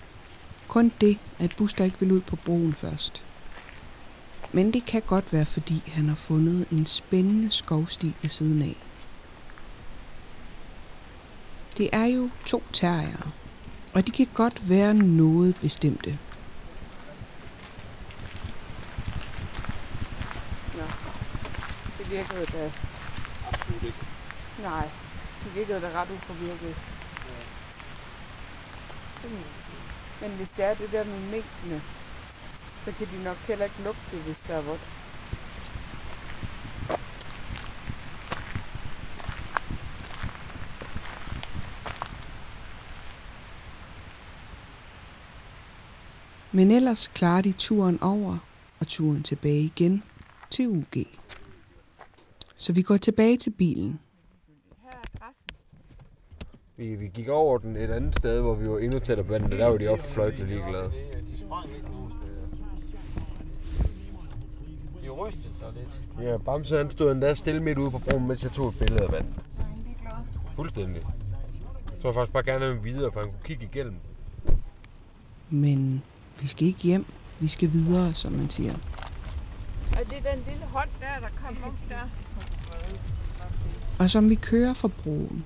[0.68, 3.24] Kun det, at Buster ikke vil ud på broen først.
[4.52, 8.76] Men det kan godt være, fordi han har fundet en spændende skovsti ved siden af.
[11.78, 13.32] Det er jo to terrier,
[13.94, 16.20] og de kan godt være noget bestemte.
[20.78, 20.84] Nå,
[21.98, 22.72] det virkede da...
[23.52, 23.98] Absolut ikke.
[24.62, 24.90] Nej,
[25.44, 26.76] det virkede da ret upåvirket.
[30.22, 31.82] Men hvis det er det der med mængdene,
[32.86, 34.90] så kan de nok heller ikke lugte det, hvis der er vådt.
[46.52, 48.38] Men ellers klarer de turen over
[48.80, 50.04] og turen tilbage igen
[50.50, 51.06] til UG.
[52.56, 54.00] Så vi går tilbage til bilen.
[56.78, 59.52] Vi, vi gik over den et andet sted, hvor vi var endnu tættere på vandet,
[59.52, 60.92] der var de også fløjtende ligeglade.
[66.22, 69.04] Ja, Bamse han stod endda stille midt ude på broen, mens jeg tog et billede
[69.04, 69.34] af vandet.
[70.56, 71.02] Fuldstændig.
[71.94, 73.96] Jeg tror faktisk bare gerne, at han videre, for han kunne kigge igennem.
[75.50, 76.04] Men
[76.42, 77.06] vi skal ikke hjem.
[77.40, 78.74] Vi skal videre, som man siger.
[79.94, 82.10] Er det den lille hånd der, der kom op der?
[84.00, 85.46] Og som vi kører fra broen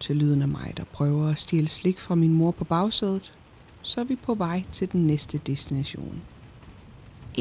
[0.00, 3.34] til lyden af mig, der prøver at stjæle slik fra min mor på bagsædet,
[3.82, 6.22] så er vi på vej til den næste destination.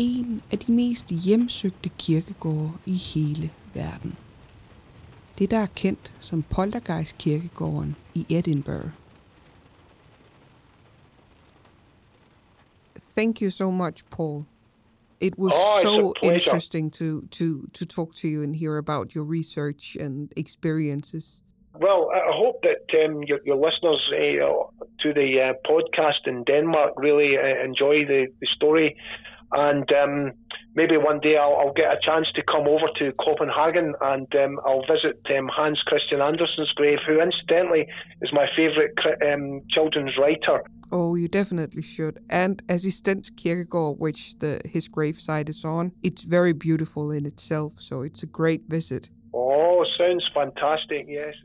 [0.05, 4.13] En af de mest hjemsøgte kirkegårde i hele verden.
[5.39, 8.91] Det, der er kendt som Poltergeist kirkegården i Edinburgh.
[13.17, 14.45] Thank you so much, Paul.
[15.19, 17.05] It was Oh, so interesting to,
[17.37, 21.41] to, to talk to you and hear about your research and experiences.
[21.85, 24.63] Well, I I hope that um, your, your listeners uh,
[25.03, 28.95] to the uh, podcast in Denmark really uh, enjoy the, the story.
[29.51, 30.33] And um,
[30.75, 34.59] maybe one day I'll, I'll get a chance to come over to Copenhagen and um,
[34.65, 37.87] I'll visit um, Hans Christian Andersen's grave, who incidentally
[38.21, 38.93] is my favourite
[39.31, 40.63] um, children's writer.
[40.91, 42.19] Oh, you definitely should.
[42.29, 48.01] And Assistens Kierkegaard, which the his gravesite is on, it's very beautiful in itself, so
[48.03, 49.09] it's a great visit.
[49.33, 51.35] Oh, sounds fantastic, yes.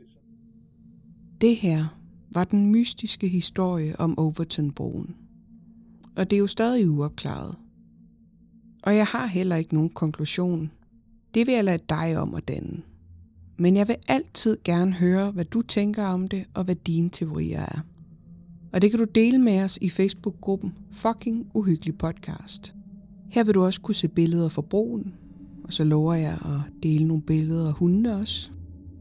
[1.41, 1.83] Det her
[2.33, 5.15] var den mystiske historie om Overtonbroen.
[6.17, 7.55] Og det er jo stadig uopklaret.
[8.83, 10.71] Og jeg har heller ikke nogen konklusion.
[11.33, 12.81] Det vil jeg lade dig om at danne.
[13.57, 17.61] Men jeg vil altid gerne høre, hvad du tænker om det, og hvad dine teorier
[17.61, 17.79] er.
[18.73, 22.75] Og det kan du dele med os i Facebook-gruppen Fucking Uhyggelig Podcast.
[23.29, 25.13] Her vil du også kunne se billeder fra broen,
[25.63, 28.51] og så lover jeg at dele nogle billeder af hundene også.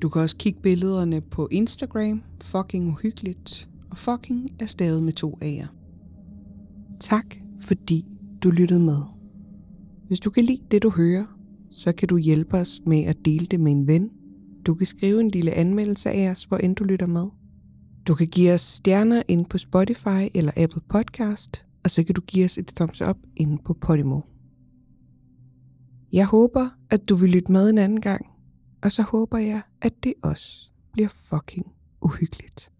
[0.03, 5.39] Du kan også kigge billederne på Instagram, fucking uhyggeligt, og fucking er stadig med to
[5.43, 5.67] A'er.
[7.01, 8.05] Tak, fordi
[8.43, 9.22] du lyttede med.
[10.13, 11.27] Hvis du kan lide det, du hører,
[11.71, 14.11] så kan du hjælpe os med at dele det med en ven.
[14.67, 17.29] Du kan skrive en lille anmeldelse af os, hvor end du lytter med.
[18.07, 22.21] Du kan give os stjerner ind på Spotify eller Apple Podcast, og så kan du
[22.21, 24.21] give os et thumbs up inde på Podimo.
[26.13, 28.27] Jeg håber, at du vil lytte med en anden gang,
[28.83, 31.67] og så håber jeg, at det også bliver fucking
[32.03, 32.72] uhyggeligt.